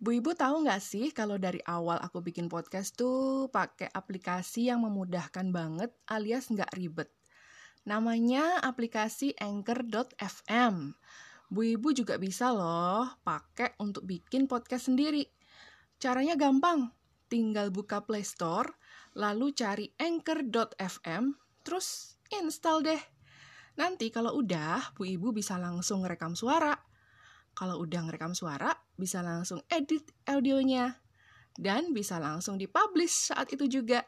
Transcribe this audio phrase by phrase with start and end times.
[0.00, 4.80] Bu Ibu tahu nggak sih kalau dari awal aku bikin podcast tuh pakai aplikasi yang
[4.80, 7.12] memudahkan banget alias nggak ribet.
[7.84, 10.96] Namanya aplikasi Anchor.fm.
[11.52, 15.28] Bu Ibu juga bisa loh pakai untuk bikin podcast sendiri.
[16.00, 16.88] Caranya gampang,
[17.28, 18.72] tinggal buka Play Store,
[19.12, 23.02] lalu cari Anchor.fm, terus install deh.
[23.76, 26.88] Nanti kalau udah, Bu Ibu bisa langsung rekam suara
[27.54, 30.98] kalau udah ngerekam suara, bisa langsung edit audionya.
[31.54, 34.06] Dan bisa langsung dipublish saat itu juga.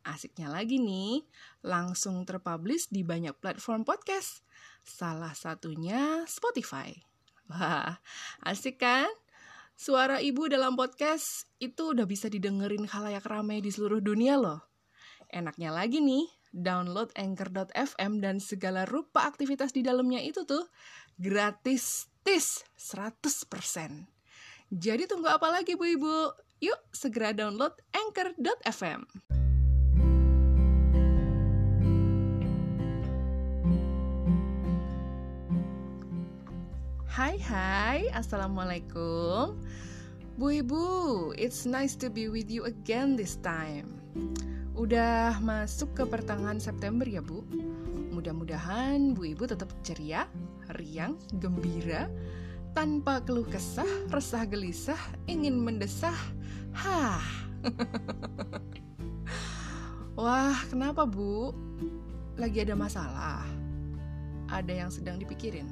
[0.00, 1.22] Asiknya lagi nih,
[1.60, 4.40] langsung terpublish di banyak platform podcast.
[4.80, 6.96] Salah satunya Spotify.
[7.52, 8.00] Wah,
[8.48, 9.10] asik kan?
[9.76, 14.60] Suara ibu dalam podcast itu udah bisa didengerin khalayak ramai di seluruh dunia loh.
[15.32, 20.66] Enaknya lagi nih, download anchor.fm dan segala rupa aktivitas di dalamnya itu tuh
[21.20, 24.08] gratis tis 100%.
[24.72, 26.16] Jadi tunggu apa lagi Bu Ibu?
[26.64, 29.04] Yuk segera download anchor.fm.
[37.10, 39.60] Hai hai, Assalamualaikum
[40.40, 40.84] Bu Ibu,
[41.36, 44.00] it's nice to be with you again this time
[44.72, 47.44] Udah masuk ke pertengahan September ya Bu
[48.20, 50.28] Mudah-mudahan Bu Ibu tetap ceria,
[50.76, 52.04] riang, gembira,
[52.76, 56.12] tanpa keluh kesah, resah gelisah, ingin mendesah.
[56.76, 57.24] Hah.
[60.20, 61.56] Wah, kenapa Bu?
[62.36, 63.48] Lagi ada masalah?
[64.52, 65.64] Ada yang sedang dipikirin?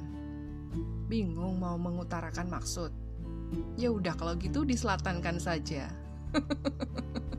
[1.05, 2.89] Bingung mau mengutarakan maksud?
[3.77, 5.85] Ya udah kalau gitu diselatankan saja.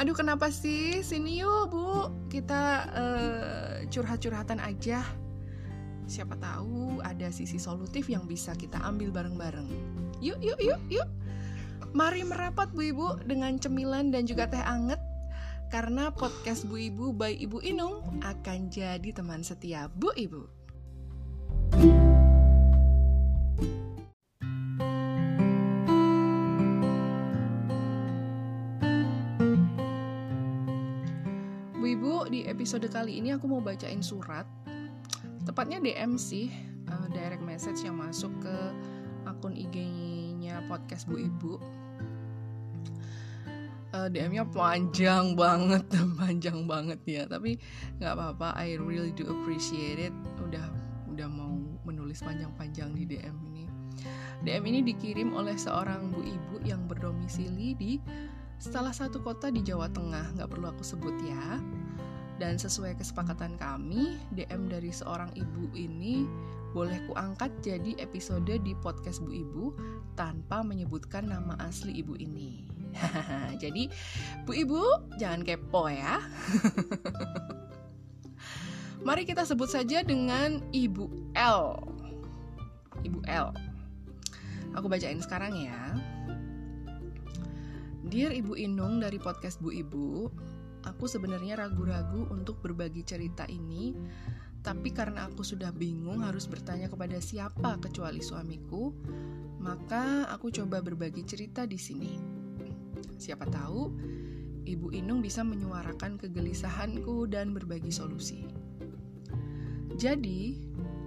[0.00, 1.04] Aduh kenapa sih?
[1.04, 5.04] Sini yuk bu, kita uh, curhat-curhatan aja
[6.08, 9.68] siapa tahu ada sisi solutif yang bisa kita ambil bareng-bareng.
[10.24, 11.08] Yuk, yuk, yuk, yuk.
[11.92, 14.98] Mari merapat Bu Ibu dengan cemilan dan juga teh anget
[15.68, 20.61] karena podcast Bu Ibu by Ibu Inung akan jadi teman setia Bu Ibu.
[32.32, 34.48] Di episode kali ini aku mau bacain surat.
[35.44, 36.48] Tepatnya DM sih
[36.88, 38.56] uh, direct message yang masuk ke
[39.28, 41.60] akun IG-nya podcast Bu Ibu.
[43.92, 45.84] Uh, eh, DM-nya panjang banget
[46.24, 47.22] panjang banget ya.
[47.28, 47.60] Tapi
[48.00, 50.16] nggak apa-apa I really do appreciate it.
[50.40, 50.72] Udah
[51.12, 51.52] udah mau
[51.84, 53.64] menulis panjang-panjang di DM ini.
[54.40, 58.00] DM ini dikirim oleh seorang bu ibu yang berdomisili di
[58.56, 60.32] salah satu kota di Jawa Tengah.
[60.40, 61.60] Nggak perlu aku sebut ya
[62.40, 66.24] dan sesuai kesepakatan kami, DM dari seorang ibu ini
[66.72, 69.64] boleh kuangkat jadi episode di podcast Bu Ibu
[70.16, 72.64] tanpa menyebutkan nama asli ibu ini.
[73.62, 73.92] jadi,
[74.48, 74.80] Bu Ibu,
[75.20, 76.16] jangan kepo ya.
[79.06, 81.76] Mari kita sebut saja dengan Ibu L.
[83.04, 83.52] Ibu L.
[84.72, 85.96] Aku bacain sekarang ya.
[88.08, 90.28] Dear Ibu Inung dari podcast Bu Ibu,
[90.86, 93.94] aku sebenarnya ragu-ragu untuk berbagi cerita ini,
[94.62, 98.94] tapi karena aku sudah bingung harus bertanya kepada siapa kecuali suamiku,
[99.58, 102.12] maka aku coba berbagi cerita di sini.
[103.18, 103.90] Siapa tahu
[104.62, 108.46] Ibu Inung bisa menyuarakan kegelisahanku dan berbagi solusi.
[109.98, 110.54] Jadi,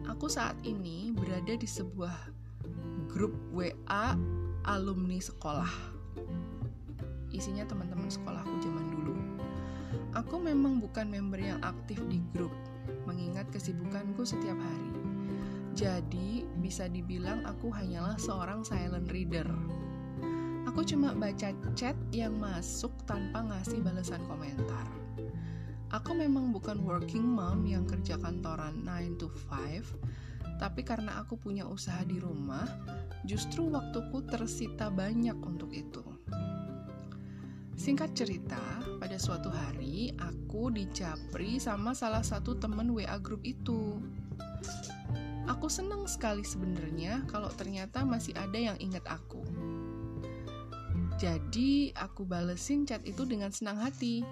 [0.08, 2.16] aku saat ini berada di sebuah
[3.08, 4.16] grup WA
[4.68, 5.72] alumni sekolah.
[7.32, 9.15] Isinya teman-teman sekolahku zaman dulu.
[10.16, 12.56] Aku memang bukan member yang aktif di grup,
[13.04, 14.92] mengingat kesibukanku setiap hari.
[15.76, 19.44] Jadi, bisa dibilang aku hanyalah seorang silent reader.
[20.72, 24.88] Aku cuma baca chat yang masuk tanpa ngasih balasan komentar.
[25.92, 31.68] Aku memang bukan working mom yang kerja kantoran 9 to 5, tapi karena aku punya
[31.68, 32.64] usaha di rumah,
[33.28, 36.15] justru waktuku tersita banyak untuk itu.
[37.76, 38.60] Singkat cerita,
[39.04, 44.00] pada suatu hari aku dicapri sama salah satu temen WA grup itu.
[45.46, 49.44] Aku seneng sekali sebenarnya kalau ternyata masih ada yang ingat aku.
[51.20, 54.24] Jadi aku balesin chat itu dengan senang hati.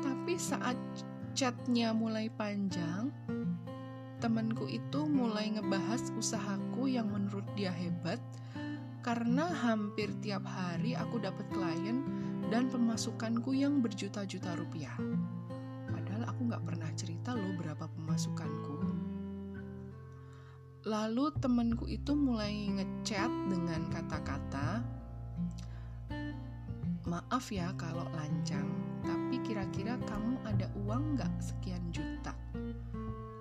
[0.00, 0.78] Tapi saat
[1.34, 3.10] chatnya mulai panjang,
[4.22, 8.22] temanku itu mulai ngebahas usahaku yang menurut dia hebat
[9.02, 12.06] karena hampir tiap hari aku dapat klien
[12.54, 14.94] dan pemasukanku yang berjuta-juta rupiah.
[15.90, 18.78] Padahal aku nggak pernah cerita loh berapa pemasukanku.
[20.86, 24.82] Lalu temanku itu mulai ngechat dengan kata-kata,
[27.06, 28.66] maaf ya kalau lancang,
[29.02, 32.34] tapi kira-kira kamu ada uang nggak sekian juta?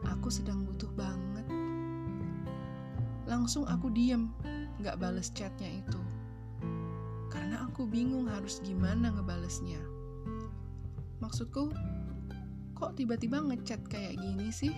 [0.05, 1.40] Aku sedang butuh banget.
[3.31, 4.27] Langsung aku diem,
[4.83, 5.95] nggak bales chatnya itu.
[7.31, 9.79] Karena aku bingung harus gimana ngebalesnya.
[11.23, 11.71] Maksudku,
[12.75, 14.75] kok tiba-tiba ngechat kayak gini sih?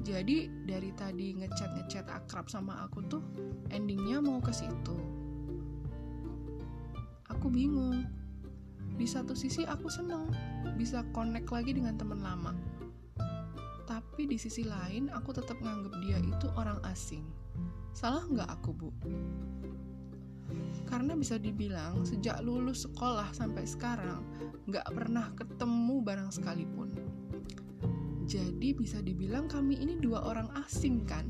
[0.00, 3.20] Jadi dari tadi ngechat ngechat akrab sama aku tuh
[3.68, 4.96] endingnya mau ke situ.
[7.28, 8.08] Aku bingung.
[8.96, 10.32] Di satu sisi aku seneng
[10.80, 12.56] bisa connect lagi dengan teman lama.
[14.20, 17.24] Tapi di sisi lain aku tetap nganggep dia itu orang asing.
[17.96, 18.92] Salah nggak aku bu?
[20.84, 24.20] Karena bisa dibilang sejak lulus sekolah sampai sekarang
[24.68, 26.92] nggak pernah ketemu barang sekalipun
[28.28, 31.24] jadi bisa dibilang kami ini dua orang asing kan?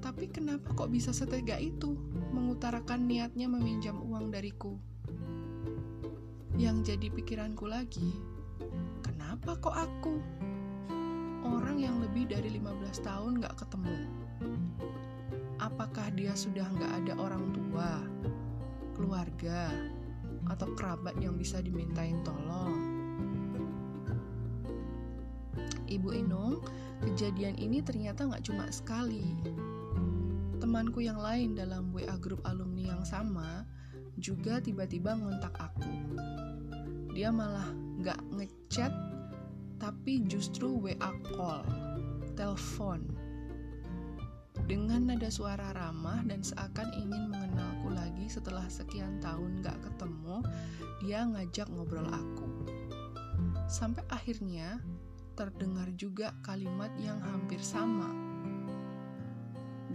[0.00, 2.00] Tapi kenapa kok bisa setega itu
[2.32, 4.80] mengutarakan niatnya meminjam uang dariku?
[6.56, 8.16] Yang jadi pikiranku lagi,
[9.04, 10.39] kenapa kok aku?
[11.46, 13.98] Orang yang lebih dari 15 tahun gak ketemu.
[15.60, 18.00] Apakah dia sudah gak ada orang tua,
[18.96, 19.72] keluarga,
[20.48, 23.00] atau kerabat yang bisa dimintain tolong?
[25.90, 26.62] Ibu Inung,
[27.02, 29.26] kejadian ini ternyata nggak cuma sekali.
[30.62, 33.66] Temanku yang lain dalam WA grup alumni yang sama
[34.22, 35.90] juga tiba-tiba ngontak aku.
[37.10, 38.92] Dia malah nggak ngechat,
[40.00, 41.60] tapi justru WA call,
[42.32, 43.04] telepon.
[44.64, 50.40] Dengan nada suara ramah dan seakan ingin mengenalku lagi setelah sekian tahun gak ketemu,
[51.04, 52.48] dia ngajak ngobrol aku.
[53.68, 54.80] Sampai akhirnya
[55.36, 58.08] terdengar juga kalimat yang hampir sama.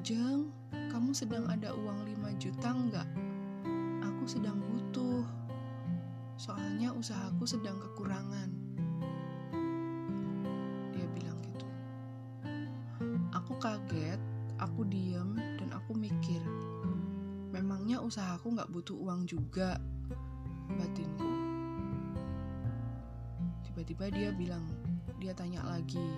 [0.05, 3.09] Jeng, kamu sedang ada uang 5 juta enggak?
[4.05, 5.25] Aku sedang butuh.
[6.37, 8.54] Soalnya usahaku sedang kekurangan.
[18.45, 19.81] Usahaku nggak butuh uang juga,
[20.77, 21.33] batinku.
[23.65, 24.61] Tiba-tiba dia bilang,
[25.17, 26.13] dia tanya lagi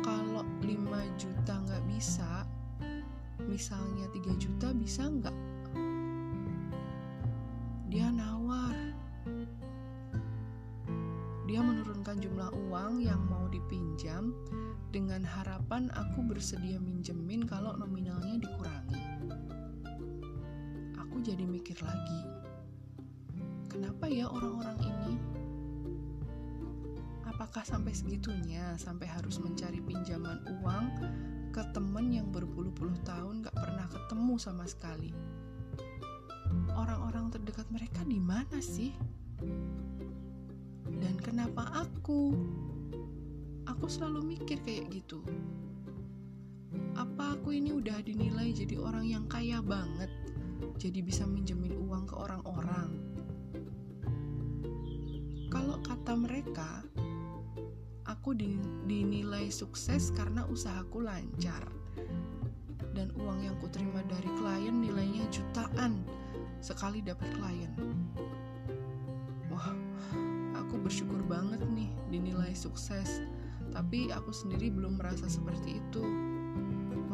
[0.00, 2.48] kalau 5 juta nggak bisa
[3.44, 5.36] misalnya 3 juta bisa nggak
[7.92, 8.76] dia nawar
[11.44, 14.32] dia menurunkan jumlah uang yang mau dipinjam
[14.88, 18.77] dengan harapan aku bersedia minjemin kalau nominalnya dikurangi.
[21.88, 22.20] Lagi,
[23.72, 25.16] kenapa ya orang-orang ini?
[27.24, 30.84] Apakah sampai segitunya sampai harus mencari pinjaman uang
[31.48, 35.16] ke temen yang berpuluh-puluh tahun gak pernah ketemu sama sekali?
[36.76, 38.92] Orang-orang terdekat mereka di mana sih?
[40.88, 42.36] Dan kenapa aku?
[43.68, 45.24] Aku selalu mikir kayak gitu.
[46.98, 50.10] Apa aku ini udah dinilai jadi orang yang kaya banget
[50.78, 52.94] jadi bisa minjemin uang ke orang-orang
[55.48, 56.86] kalau kata mereka
[58.08, 58.32] aku
[58.88, 61.64] dinilai sukses karena usahaku lancar.
[62.96, 66.02] Dan uang yang kuterima dari klien nilainya jutaan
[66.58, 67.70] sekali dapat klien.
[69.52, 69.70] Wah,
[70.58, 73.22] aku bersyukur banget nih dinilai sukses.
[73.70, 76.27] Tapi aku sendiri belum merasa seperti itu.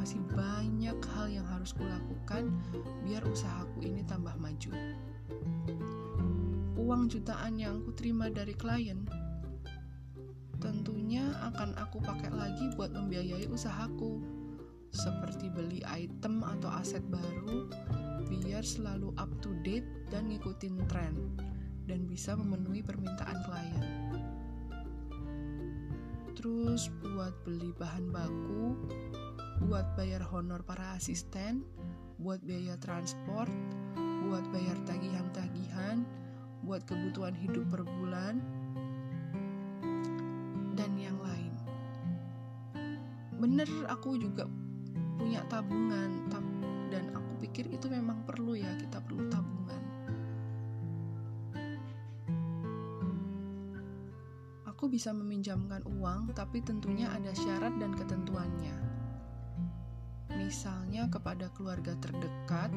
[0.04, 2.52] Masih banyak hal yang harus kulakukan
[3.08, 4.68] biar usahaku ini tambah maju.
[6.76, 9.08] Uang jutaan yang kuterima dari klien
[10.60, 14.20] tentunya akan aku pakai lagi buat membiayai usahaku,
[14.92, 17.72] seperti beli item atau aset baru
[18.28, 21.16] biar selalu up to date dan ngikutin tren
[21.88, 23.84] dan bisa memenuhi permintaan klien.
[26.36, 28.76] Terus buat beli bahan baku,
[29.64, 31.64] buat bayar honor para asisten,
[32.20, 33.52] buat biaya transport,
[34.28, 36.04] buat bayar tagihan-tagihan,
[36.64, 38.40] buat kebutuhan hidup per bulan,
[43.44, 44.48] bener aku juga
[45.20, 46.32] punya tabungan
[46.88, 49.82] dan aku pikir itu memang perlu ya kita perlu tabungan.
[54.64, 58.93] Aku bisa meminjamkan uang tapi tentunya ada syarat dan ketentuannya
[60.44, 62.68] misalnya kepada keluarga terdekat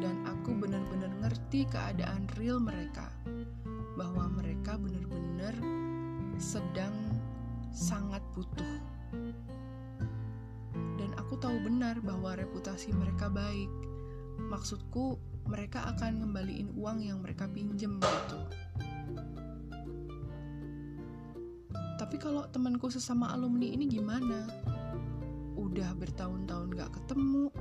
[0.00, 3.12] dan aku benar-benar ngerti keadaan real mereka
[4.00, 5.52] bahwa mereka benar-benar
[6.40, 6.92] sedang
[7.76, 8.80] sangat butuh
[11.26, 13.66] aku tahu benar bahwa reputasi mereka baik.
[14.46, 15.18] Maksudku,
[15.50, 18.38] mereka akan ngembaliin uang yang mereka pinjem gitu.
[21.98, 24.46] Tapi kalau temanku sesama alumni ini gimana?
[25.76, 27.52] Udah bertahun-tahun gak ketemu,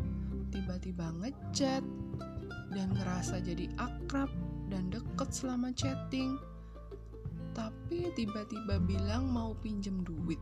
[0.47, 1.83] tiba-tiba ngechat,
[2.71, 4.31] dan ngerasa jadi akrab
[4.71, 6.39] dan deket selama chatting.
[7.51, 10.39] Tapi tiba-tiba bilang mau pinjem duit.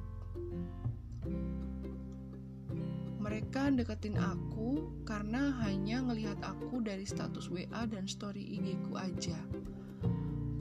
[3.17, 9.41] Mereka deketin aku karena hanya ngelihat aku dari status WA dan story IG ku aja.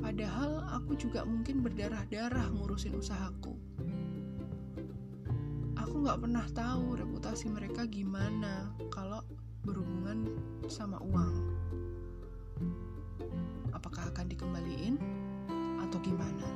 [0.00, 3.71] Padahal aku juga mungkin berdarah-darah ngurusin usahaku.
[6.02, 9.22] Nggak pernah tahu reputasi mereka gimana kalau
[9.62, 10.34] berhubungan
[10.66, 11.34] sama uang.
[13.70, 14.98] Apakah akan dikembaliin
[15.78, 16.50] atau gimana?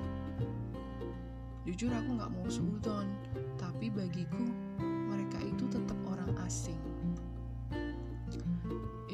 [1.62, 3.06] Jujur aku nggak mau suudon,
[3.54, 4.50] tapi bagiku
[4.82, 6.82] mereka itu tetap orang asing.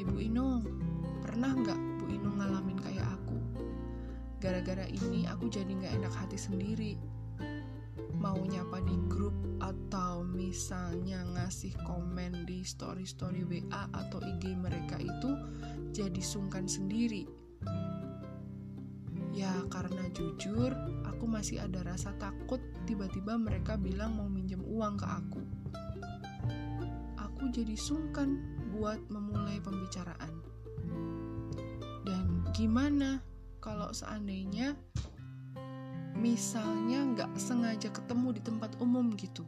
[0.01, 0.65] Ibu Ino,
[1.21, 3.37] pernah nggak Bu Ino ngalamin kayak aku?
[4.41, 6.97] Gara-gara ini aku jadi nggak enak hati sendiri.
[10.53, 15.33] Misalnya ngasih komen di story-story WA atau IG mereka itu
[15.89, 17.25] jadi sungkan sendiri.
[19.33, 20.69] Ya karena jujur,
[21.09, 25.41] aku masih ada rasa takut tiba-tiba mereka bilang mau minjem uang ke aku
[27.43, 28.39] aku jadi sungkan
[28.71, 30.31] buat memulai pembicaraan.
[32.07, 33.19] Dan gimana
[33.59, 34.79] kalau seandainya
[36.15, 39.43] misalnya nggak sengaja ketemu di tempat umum gitu?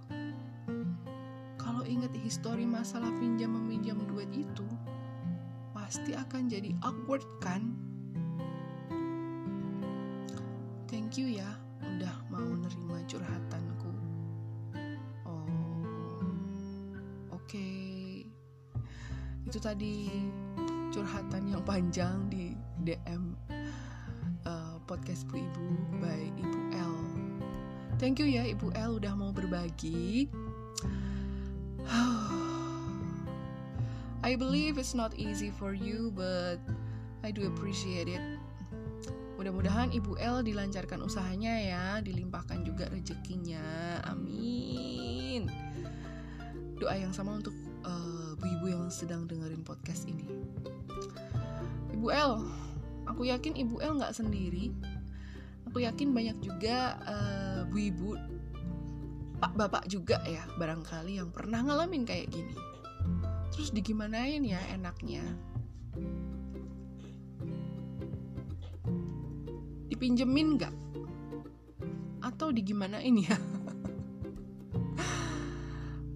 [1.86, 4.65] Kalau inget histori masalah pinjam meminjam duit itu,
[5.70, 7.77] pasti akan jadi awkward kan?
[10.89, 11.46] Thank you ya
[11.86, 13.94] udah mau nerima curhatanku.
[15.30, 15.46] Oh,
[17.38, 17.46] oke.
[17.54, 18.25] Okay.
[19.46, 20.10] Itu tadi
[20.89, 23.38] curhatan yang panjang di DM
[24.42, 26.98] uh, podcast Bu Ibu by Ibu L.
[28.01, 30.34] Thank you ya Ibu L udah mau berbagi.
[34.25, 36.58] I believe it's not easy for you, but
[37.22, 38.22] I do appreciate it.
[39.36, 44.00] Mudah-mudahan Ibu L dilancarkan usahanya ya, dilimpahkan juga rezekinya.
[44.08, 45.51] Amin.
[46.80, 50.24] Doa yang sama untuk uh, ibu-ibu yang sedang dengerin podcast ini.
[51.92, 52.48] Ibu L,
[53.06, 54.72] aku yakin Ibu L nggak sendiri.
[55.70, 58.15] Aku yakin banyak juga uh, ibu-ibu,
[59.46, 62.58] pak-bapak juga ya, barangkali yang pernah ngalamin kayak gini.
[63.54, 65.22] Terus digimanain ya enaknya?
[69.96, 70.75] dipinjemin nggak
[72.20, 73.32] atau digimanain ya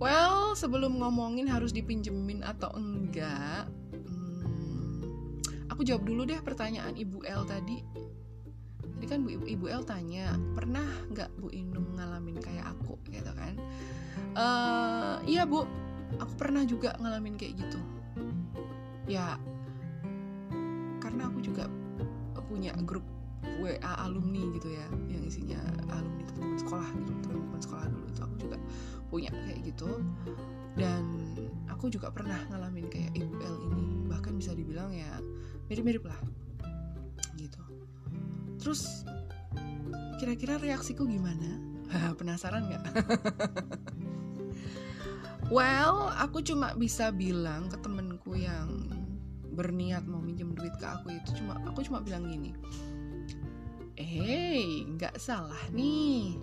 [0.04, 3.72] well sebelum ngomongin harus dipinjemin atau enggak
[4.04, 5.40] hmm,
[5.72, 7.80] aku jawab dulu deh pertanyaan ibu L tadi
[9.10, 13.02] kan bu ibu L tanya pernah nggak bu Inung ngalamin kayak aku?
[13.10, 13.58] Gitu kan.
[14.38, 15.66] Uh, iya bu.
[16.22, 17.82] Aku pernah juga ngalamin kayak gitu.
[19.10, 19.42] Ya
[21.02, 21.66] karena aku juga
[22.50, 23.06] punya grup
[23.62, 25.62] WA alumni gitu ya yang isinya
[25.94, 28.58] alumni teman sekolah gitu teman-teman sekolah dulu itu aku juga
[29.10, 29.90] punya kayak gitu.
[30.78, 31.04] Dan
[31.66, 34.06] aku juga pernah ngalamin kayak ibu L ini.
[34.06, 35.18] Bahkan bisa dibilang ya
[35.70, 36.18] mirip-mirip lah
[38.60, 39.08] terus
[40.20, 41.58] kira-kira reaksiku gimana
[42.20, 42.84] penasaran nggak
[45.56, 48.92] well aku cuma bisa bilang ke temenku yang
[49.56, 52.54] berniat mau minjem duit ke aku itu cuma aku cuma bilang gini
[54.00, 56.40] Hei, nggak salah nih.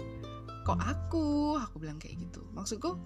[0.69, 1.57] Kok aku?
[1.57, 2.45] Aku bilang kayak gitu.
[2.53, 3.01] Maksudku,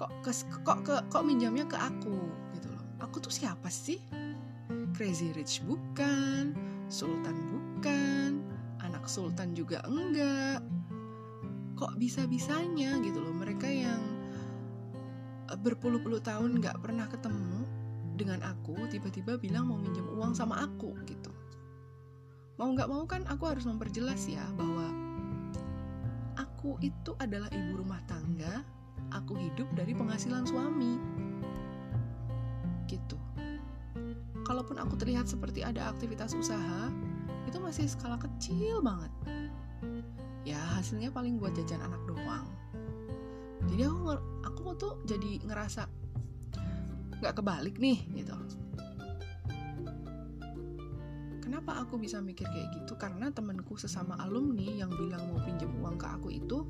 [0.00, 0.32] kok ke,
[0.64, 2.16] kok ke, kok minjamnya ke aku
[2.56, 2.80] gitu loh.
[3.04, 4.00] Aku tuh siapa sih?
[4.96, 6.56] Crazy Rich bukan,
[6.88, 7.57] Sultan bukan,
[8.82, 10.64] anak Sultan juga enggak.
[11.78, 14.02] Kok bisa-bisanya gitu loh mereka yang
[15.46, 17.62] eh, berpuluh-puluh tahun nggak pernah ketemu
[18.18, 21.30] dengan aku tiba-tiba bilang mau minjem uang sama aku gitu.
[22.58, 24.90] Mau nggak mau kan aku harus memperjelas ya bahwa
[26.34, 28.66] aku itu adalah ibu rumah tangga
[29.14, 30.98] aku hidup dari penghasilan suami.
[32.90, 33.14] Gitu.
[34.42, 36.88] Kalaupun aku terlihat seperti ada aktivitas usaha
[37.48, 39.08] itu masih skala kecil banget.
[40.44, 42.46] Ya hasilnya paling buat jajan anak doang.
[43.68, 44.04] Jadi aku
[44.44, 45.88] aku tuh jadi ngerasa
[47.18, 48.36] nggak kebalik nih gitu.
[51.42, 52.94] Kenapa aku bisa mikir kayak gitu?
[53.00, 56.68] Karena temenku sesama alumni yang bilang mau pinjam uang ke aku itu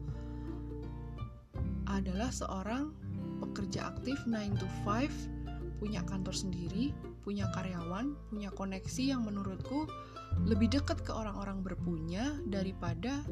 [1.91, 2.95] adalah seorang
[3.43, 6.91] pekerja aktif 9 to 5 punya kantor sendiri
[7.23, 9.87] punya karyawan punya koneksi yang menurutku
[10.47, 13.25] lebih dekat ke orang-orang berpunya daripada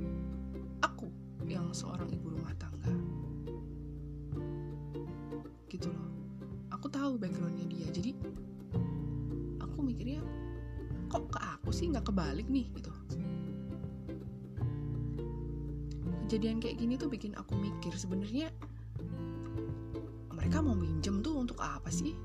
[0.82, 1.06] aku
[1.46, 2.90] yang seorang ibu rumah tangga.
[5.70, 6.10] Gitu loh.
[6.74, 8.10] Aku tahu backgroundnya dia jadi
[9.62, 10.20] aku mikirnya
[11.06, 12.66] kok ke aku sih nggak kebalik nih?
[12.74, 12.90] Gitu.
[16.26, 18.50] Kejadian kayak gini tuh bikin aku mikir sebenarnya
[20.34, 22.18] mereka mau minjem tuh untuk apa sih?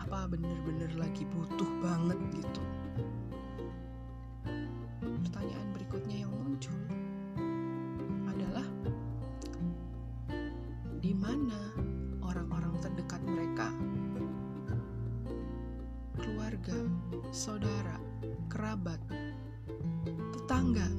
[0.00, 2.64] Apa bener-bener lagi butuh banget gitu
[11.46, 11.70] mana
[12.26, 13.70] orang-orang terdekat mereka?
[16.18, 16.74] Keluarga,
[17.30, 18.02] saudara,
[18.50, 18.98] kerabat,
[20.34, 20.90] tetangga.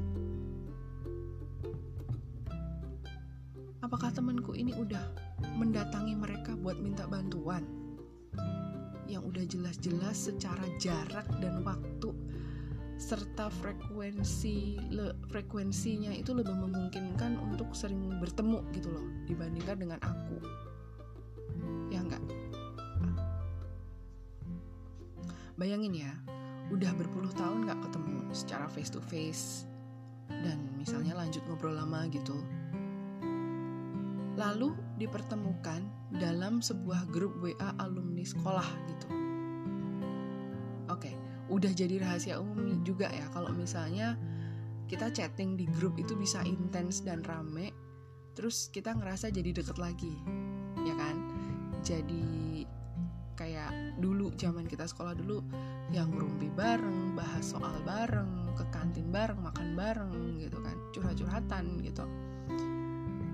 [3.83, 5.03] Apakah temanku ini udah
[5.59, 7.67] mendatangi mereka buat minta bantuan?
[9.03, 12.15] Yang udah jelas-jelas secara jarak dan waktu
[12.97, 20.16] serta frekuensi le, frekuensinya itu lebih memungkinkan untuk sering bertemu gitu loh dibandingkan dengan aku
[25.57, 26.13] bayangin ya
[26.69, 29.65] udah berpuluh tahun nggak ketemu secara face to face
[30.29, 32.37] dan misalnya lanjut ngobrol lama gitu
[34.37, 35.81] lalu dipertemukan
[36.13, 39.07] dalam sebuah grup WA alumni sekolah gitu.
[40.93, 41.11] Oke,
[41.49, 44.13] udah jadi rahasia umum juga ya kalau misalnya
[44.87, 47.73] kita chatting di grup itu bisa intens dan rame,
[48.37, 50.15] terus kita ngerasa jadi deket lagi,
[50.85, 51.17] ya kan?
[51.83, 52.63] Jadi
[53.35, 55.41] kayak dulu zaman kita sekolah dulu
[55.89, 62.05] yang ngerumpi bareng, bahas soal bareng, ke kantin bareng, makan bareng gitu kan, curhat-curhatan gitu.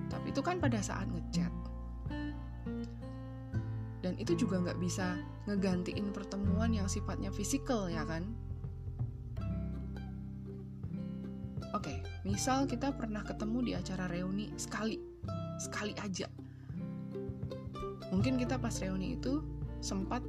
[0.07, 1.53] Tapi itu kan pada saat ngechat.
[4.03, 5.15] Dan itu juga nggak bisa
[5.47, 8.27] ngegantiin pertemuan yang sifatnya fisikal ya kan?
[11.73, 14.99] Oke misal kita pernah ketemu di acara reuni sekali
[15.59, 16.27] sekali aja.
[18.11, 19.41] Mungkin kita pas reuni itu
[19.83, 20.21] sempat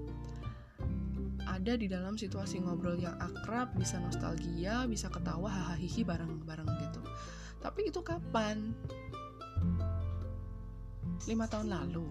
[1.54, 7.00] ada di dalam situasi ngobrol yang akrab, bisa nostalgia, bisa ketawa, hahaha bareng-bareng gitu.
[7.62, 8.74] Tapi itu kapan?
[11.24, 12.04] lima tahun lalu,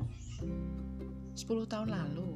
[1.38, 2.34] 10 tahun lalu,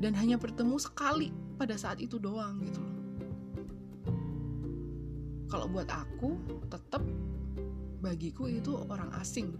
[0.00, 1.28] dan hanya bertemu sekali
[1.60, 2.96] pada saat itu doang gitu loh.
[5.52, 6.40] Kalau buat aku,
[6.72, 7.04] tetap
[8.00, 9.52] bagiku itu orang asing.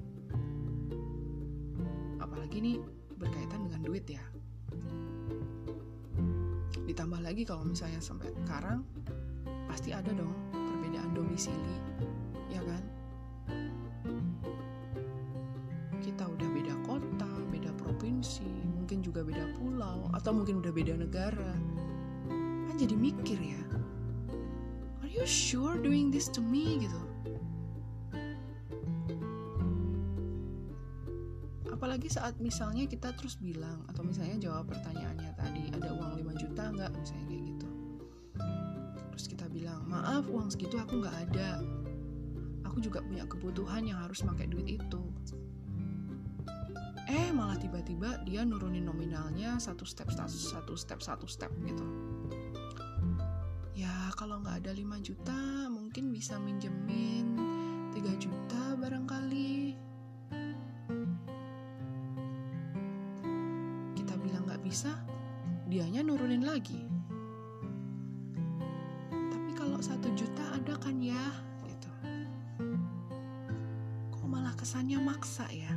[2.17, 2.77] Apalagi nih
[3.21, 4.25] berkaitan dengan duit ya.
[7.01, 8.85] Ditambah lagi kalau misalnya sampai sekarang
[9.65, 11.81] pasti ada dong perbedaan domisili,
[12.53, 12.85] ya kan?
[18.01, 21.53] provinsi, mungkin juga beda pulau, atau mungkin udah beda negara.
[22.69, 23.65] Kan jadi mikir ya,
[25.01, 27.01] are you sure doing this to me gitu?
[31.73, 35.30] Apalagi saat misalnya kita terus bilang, atau misalnya jawab pertanyaannya
[35.81, 37.69] ada uang 5 juta nggak, misalnya kayak gitu.
[39.11, 41.65] Terus kita bilang, maaf uang segitu aku nggak ada.
[42.69, 45.03] Aku juga punya kebutuhan yang harus pakai duit itu
[47.11, 51.83] eh malah tiba-tiba dia nurunin nominalnya satu step satu, step satu step gitu
[53.75, 57.35] ya kalau nggak ada 5 juta mungkin bisa minjemin
[57.91, 59.75] 3 juta barangkali
[63.99, 64.95] kita bilang nggak bisa
[65.71, 66.83] dianya nurunin lagi.
[69.15, 71.31] Tapi kalau satu juta ada kan ya
[71.71, 71.91] gitu.
[74.11, 75.71] Kok malah kesannya maksa ya?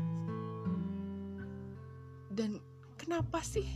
[2.34, 2.58] Dan
[2.97, 3.69] kenapa sih?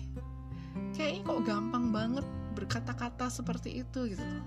[0.97, 2.25] Kayaknya kok gampang banget
[2.57, 4.45] berkata-kata seperti itu gitu loh.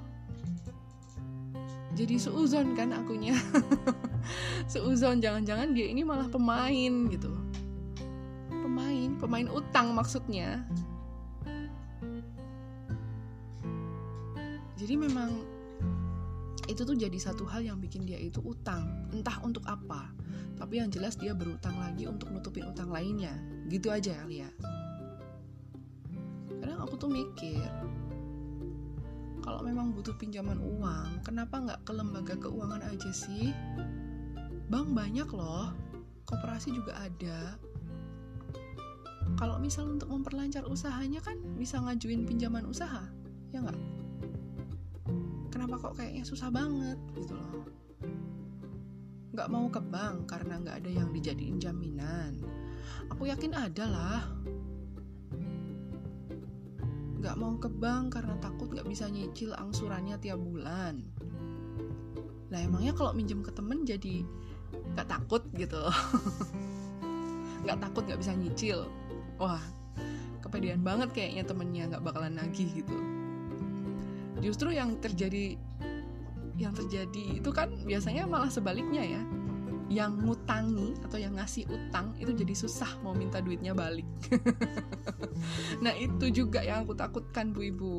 [1.95, 3.39] Jadi seuzon kan akunya.
[4.71, 7.31] Seuzon jangan-jangan dia ini malah pemain gitu.
[8.51, 10.67] Pemain pemain utang maksudnya
[14.91, 15.47] jadi memang
[16.67, 19.07] itu tuh jadi satu hal yang bikin dia itu utang.
[19.15, 20.11] Entah untuk apa
[20.59, 23.31] tapi yang jelas dia berutang lagi untuk nutupin utang lainnya.
[23.71, 24.51] Gitu aja ya
[26.59, 27.71] kadang aku tuh mikir
[29.47, 33.55] kalau memang butuh pinjaman uang kenapa nggak ke lembaga keuangan aja sih?
[34.75, 35.71] Bank banyak loh
[36.27, 37.55] koperasi juga ada.
[39.39, 43.07] Kalau misal untuk memperlancar usahanya kan bisa ngajuin pinjaman usaha
[43.55, 44.00] ya nggak
[45.71, 47.63] kenapa kok kayaknya susah banget gitu loh
[49.31, 52.43] nggak mau ke bank karena nggak ada yang dijadiin jaminan.
[53.15, 54.23] Aku yakin ada lah.
[57.23, 61.07] Nggak mau ke bank karena takut nggak bisa nyicil angsurannya tiap bulan.
[62.51, 64.27] Lah emangnya kalau minjem ke temen jadi
[64.99, 65.79] nggak takut gitu
[67.63, 68.79] nggak takut nggak bisa nyicil
[69.39, 69.63] wah
[70.43, 73.10] kepedean banget kayaknya temennya nggak bakalan nagih gitu
[74.41, 75.57] justru yang terjadi
[76.61, 79.23] yang terjadi itu kan biasanya malah sebaliknya ya.
[79.91, 84.07] Yang ngutangi atau yang ngasih utang itu jadi susah mau minta duitnya balik.
[85.81, 87.97] Nah itu juga yang aku takutkan bu ibu.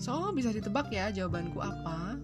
[0.00, 2.16] So bisa ditebak ya jawabanku apa?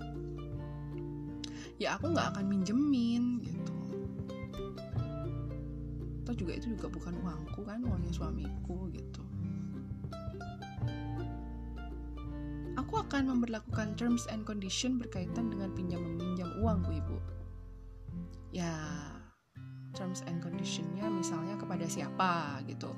[1.76, 3.76] Ya aku nggak akan minjemin gitu.
[6.24, 9.25] Atau juga itu juga bukan uangku kan uangnya suamiku gitu
[12.86, 17.18] aku akan memperlakukan terms and condition berkaitan dengan pinjam meminjam uang bu ibu.
[18.54, 18.78] Ya
[19.98, 22.94] terms and conditionnya misalnya kepada siapa gitu.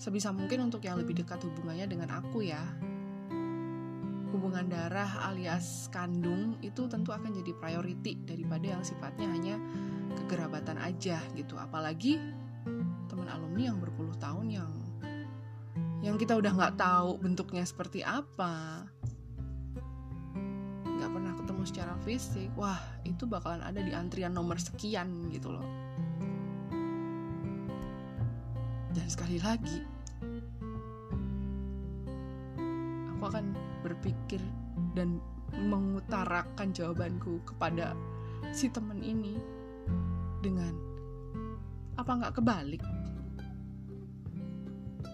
[0.00, 2.64] Sebisa mungkin untuk yang lebih dekat hubungannya dengan aku ya.
[4.32, 9.60] Hubungan darah alias kandung itu tentu akan jadi priority daripada yang sifatnya hanya
[10.24, 11.60] kegerabatan aja gitu.
[11.60, 12.16] Apalagi
[13.12, 14.72] teman alumni yang berpuluh tahun yang
[16.00, 18.86] yang kita udah nggak tahu bentuknya seperti apa
[20.98, 25.64] nggak pernah ketemu secara fisik wah itu bakalan ada di antrian nomor sekian gitu loh.
[28.90, 29.78] Dan sekali lagi
[33.14, 33.54] aku akan
[33.86, 34.42] berpikir
[34.98, 35.22] dan
[35.54, 37.94] mengutarakan jawabanku kepada
[38.50, 39.38] si temen ini
[40.42, 40.74] dengan
[41.94, 42.82] apa nggak kebalik?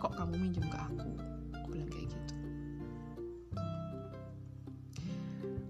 [0.00, 1.10] Kok kamu minjem ke aku?
[1.60, 2.23] Aku bilang kayak gitu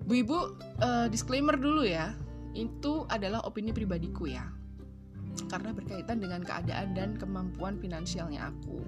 [0.04, 0.38] bu ibu
[0.84, 2.12] uh, disclaimer dulu ya
[2.54, 4.46] itu adalah opini pribadiku ya
[5.50, 8.84] karena berkaitan dengan keadaan dan kemampuan finansialnya aku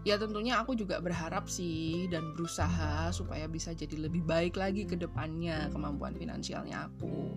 [0.00, 4.96] ya tentunya aku juga berharap sih dan berusaha supaya bisa jadi lebih baik lagi ke
[4.96, 7.36] depannya kemampuan finansialnya aku.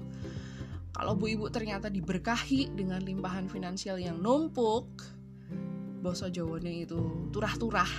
[0.94, 4.88] Kalau bu ibu ternyata diberkahi dengan limpahan finansial yang numpuk,
[6.06, 7.90] boso jawanya itu turah-turah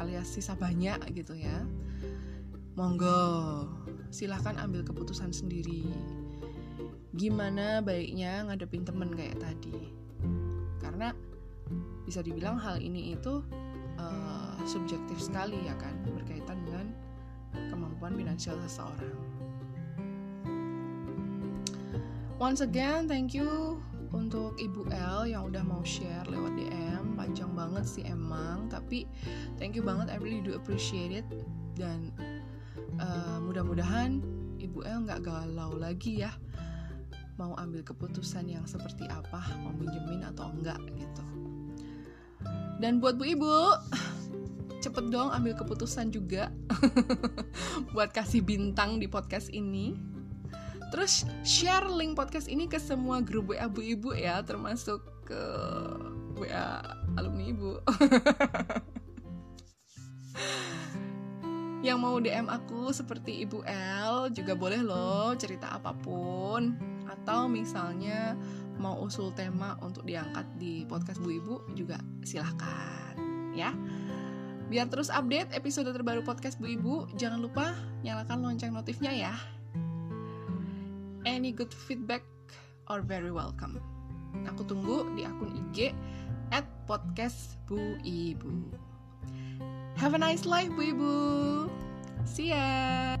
[0.00, 1.62] alias sisa banyak gitu ya.
[2.74, 3.66] Monggo,
[4.08, 5.88] silahkan ambil keputusan sendiri.
[7.16, 9.90] Gimana baiknya ngadepin temen kayak tadi.
[10.78, 11.12] Karena
[12.08, 13.44] bisa dibilang hal ini itu
[14.00, 16.86] uh, subjektif sekali ya kan berkaitan dengan
[17.68, 19.16] kemampuan finansial seseorang.
[22.38, 23.82] Once again, thank you
[24.14, 27.18] untuk Ibu L yang udah mau share lewat DM.
[27.18, 29.10] Panjang banget sih emang, tapi
[29.58, 30.06] thank you banget.
[30.08, 31.26] I really do appreciate it.
[31.74, 32.14] Dan
[33.00, 34.20] uh, mudah-mudahan
[34.58, 36.34] Ibu L nggak galau lagi ya
[37.38, 41.22] mau ambil keputusan yang seperti apa, mau minjemin atau enggak gitu.
[42.82, 43.54] Dan buat bu ibu,
[44.82, 46.50] cepet dong ambil keputusan juga
[47.94, 49.94] buat kasih bintang di podcast ini.
[50.90, 55.42] Terus share link podcast ini ke semua grup WA bu ibu ya, termasuk ke
[56.42, 56.82] WA
[57.14, 57.78] alumni ibu.
[61.78, 63.62] Yang mau DM aku seperti Ibu
[64.02, 66.74] L juga boleh loh cerita apa pun
[67.06, 68.34] atau misalnya
[68.82, 73.14] mau usul tema untuk diangkat di podcast Bu Ibu juga silahkan
[73.54, 73.70] ya.
[74.68, 79.34] Biar terus update episode terbaru podcast Bu Ibu, jangan lupa nyalakan lonceng notifnya ya.
[81.22, 82.26] Any good feedback
[82.90, 83.78] or very welcome.
[84.50, 85.94] Aku tunggu di akun IG
[86.50, 88.87] at podcast Bu Ibu.
[89.98, 91.68] Have a nice life, Weeboo!
[92.24, 93.16] See ya!